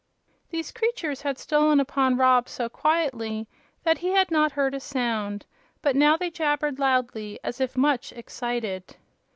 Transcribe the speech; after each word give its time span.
These 0.49 0.71
creatures 0.71 1.21
had 1.21 1.37
stolen 1.37 1.79
upon 1.79 2.17
Rob 2.17 2.49
so 2.49 2.67
quietly 2.69 3.47
that 3.83 3.99
he 3.99 4.07
had 4.07 4.31
not 4.31 4.53
heard 4.53 4.73
a 4.73 4.79
sound, 4.79 5.45
but 5.83 5.95
now 5.95 6.17
they 6.17 6.31
jabbered 6.31 6.79
loudly, 6.79 7.37
as 7.43 7.61
if 7.61 7.77
much 7.77 8.11
excited. 8.11 8.95